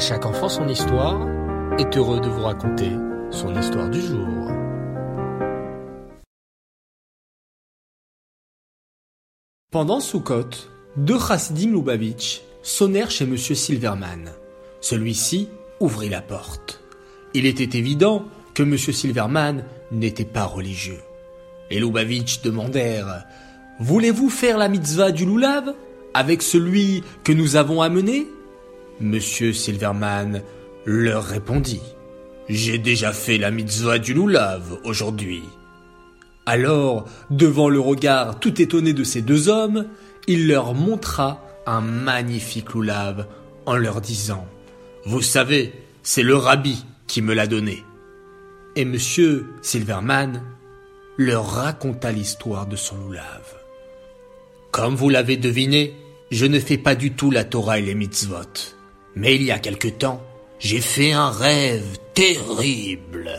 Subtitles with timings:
[0.00, 1.28] Chaque enfant son histoire
[1.78, 2.88] est heureux de vous raconter
[3.30, 4.26] son histoire du jour.
[9.70, 10.48] Pendant Soukot,
[10.96, 14.30] deux chassidim Lubavitch sonnèrent chez Monsieur Silverman.
[14.80, 15.50] Celui-ci
[15.80, 16.80] ouvrit la porte.
[17.34, 18.24] Il était évident
[18.54, 21.00] que Monsieur Silverman n'était pas religieux.
[21.70, 23.26] Les Lubavitch demandèrent
[23.80, 25.74] Voulez-vous faire la mitzvah du loulav
[26.14, 28.26] avec celui que nous avons amené?
[29.00, 30.42] Monsieur Silverman
[30.84, 31.80] leur répondit
[32.50, 35.42] J'ai déjà fait la mitzvah du loulav aujourd'hui.
[36.44, 39.86] Alors, devant le regard tout étonné de ces deux hommes,
[40.26, 43.26] il leur montra un magnifique loulav
[43.64, 44.46] en leur disant
[45.06, 45.72] Vous savez,
[46.02, 47.82] c'est le rabbi qui me l'a donné.
[48.76, 50.42] Et monsieur Silverman
[51.16, 53.56] leur raconta l'histoire de son loulav.
[54.72, 55.94] Comme vous l'avez deviné,
[56.30, 58.79] je ne fais pas du tout la Torah et les mitzvot.
[59.14, 60.22] Mais il y a quelque temps,
[60.58, 63.30] j'ai fait un rêve terrible.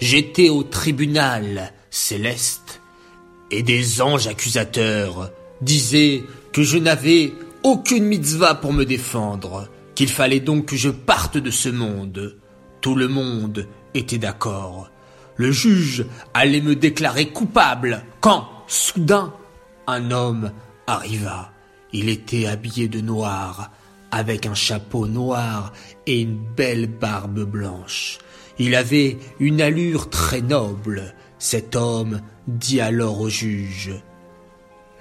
[0.00, 2.80] J'étais au tribunal céleste
[3.50, 7.32] et des anges accusateurs disaient que je n'avais
[7.62, 12.36] aucune mitzvah pour me défendre, qu'il fallait donc que je parte de ce monde.
[12.80, 14.90] Tout le monde était d'accord.
[15.36, 19.32] Le juge allait me déclarer coupable quand, soudain,
[19.86, 20.52] un homme
[20.86, 21.52] arriva.
[21.92, 23.70] Il était habillé de noir,
[24.12, 25.72] avec un chapeau noir
[26.06, 28.18] et une belle barbe blanche.
[28.58, 31.14] Il avait une allure très noble.
[31.38, 33.90] Cet homme dit alors au juge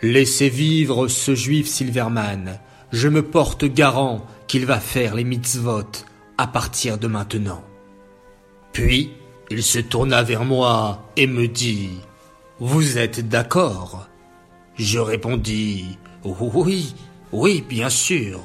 [0.01, 2.59] Laissez vivre ce juif Silverman.
[2.91, 5.91] Je me porte garant qu'il va faire les mitzvot
[6.37, 7.63] à partir de maintenant.
[8.73, 9.11] Puis,
[9.51, 11.89] il se tourna vers moi et me dit
[12.59, 14.07] Vous êtes d'accord?
[14.75, 16.95] Je répondis Oui,
[17.31, 18.39] oui, bien sûr.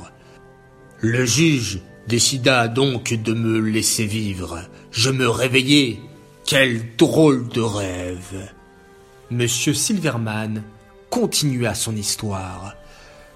[1.09, 4.59] Le juge décida donc de me laisser vivre.
[4.91, 6.01] Je me réveillai
[6.45, 8.51] quel drôle de rêve.
[9.31, 10.64] Monsieur Silverman
[11.08, 12.75] continua son histoire.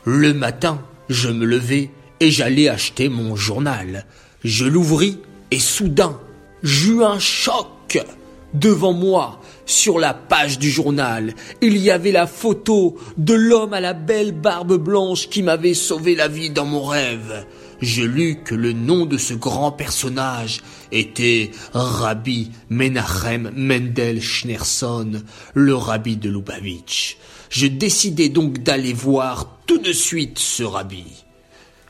[0.05, 4.05] Le matin, je me levai et j'allais acheter mon journal.
[4.43, 5.19] Je l'ouvris
[5.53, 6.19] et soudain,
[6.65, 8.05] j'eus un choc.
[8.53, 13.81] Devant moi, sur la page du journal, il y avait la photo de l'homme à
[13.81, 17.47] la belle barbe blanche qui m'avait sauvé la vie dans mon rêve
[17.81, 20.61] je lus que le nom de ce grand personnage
[20.93, 25.23] était Rabbi Menachem Mendel Schneerson,
[25.55, 27.19] le rabbi de Lubavitch.
[27.49, 31.05] Je décidai donc d'aller voir tout de suite ce rabbi.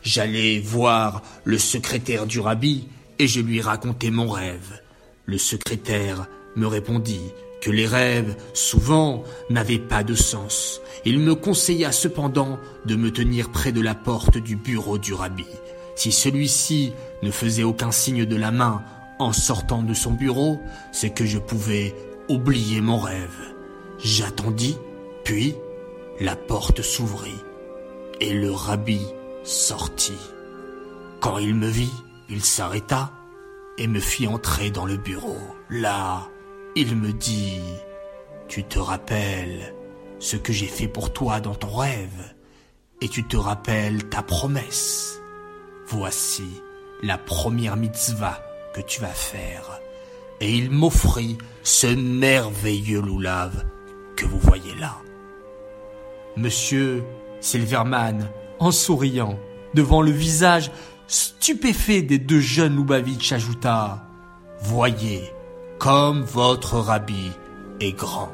[0.02, 2.86] J'allai voir le secrétaire du rabbi
[3.18, 4.80] et je lui racontai mon rêve.
[5.26, 6.26] Le secrétaire
[6.56, 7.20] me répondit
[7.60, 10.80] que les rêves, souvent, n'avaient pas de sens.
[11.04, 15.46] Il me conseilla cependant de me tenir près de la porte du bureau du rabbi.
[15.94, 16.92] Si celui-ci
[17.22, 18.82] ne faisait aucun signe de la main
[19.18, 20.60] en sortant de son bureau,
[20.92, 21.94] c'est que je pouvais
[22.28, 23.54] oublier mon rêve.
[23.98, 24.78] J'attendis,
[25.24, 25.54] puis
[26.20, 27.42] la porte s'ouvrit
[28.20, 29.00] et le rabbi
[29.42, 30.12] sortit.
[31.20, 31.92] Quand il me vit,
[32.28, 33.12] il s'arrêta
[33.78, 35.38] et me fit entrer dans le bureau.
[35.68, 36.28] Là,
[36.76, 37.60] il me dit
[38.48, 39.74] Tu te rappelles
[40.18, 42.34] ce que j'ai fait pour toi dans ton rêve
[43.00, 45.20] et tu te rappelles ta promesse.
[45.92, 46.62] Voici
[47.02, 48.40] la première mitzvah
[48.72, 49.80] que tu vas faire.
[50.40, 53.64] Et il m'offrit ce merveilleux loulav
[54.14, 54.98] que vous voyez là.
[56.36, 57.02] Monsieur
[57.40, 58.30] Silverman,
[58.60, 59.36] en souriant,
[59.74, 60.70] devant le visage
[61.08, 64.06] stupéfait des deux jeunes Lubavitch, ajouta
[64.60, 65.32] Voyez
[65.80, 67.32] comme votre rabbi
[67.80, 68.30] est grand.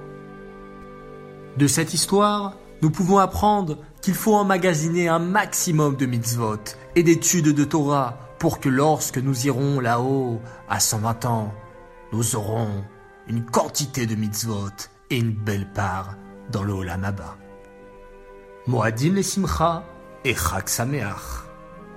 [1.56, 6.62] De cette histoire, nous pouvons apprendre qu'il faut emmagasiner un maximum de mitzvot
[6.94, 11.52] et d'études de Torah pour que lorsque nous irons là-haut à 120 ans,
[12.12, 12.84] nous aurons
[13.26, 14.70] une quantité de mitzvot
[15.10, 16.14] et une belle part
[16.52, 17.04] dans le Olam.
[18.68, 19.82] Moadim le Simcha
[20.24, 21.45] et Chag Sameach.